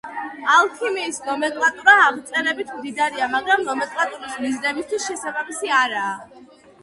ალქიმიის 0.51 1.19
ნომენკლატურა 1.25 1.93
აღწერებით 2.05 2.71
მდიდარია, 2.79 3.27
მაგრამ 3.35 3.65
ნომენკლატურის 3.67 4.39
მიზნებისთვის 4.47 5.05
შესაბამისი 5.11 5.73
არაა. 5.81 6.17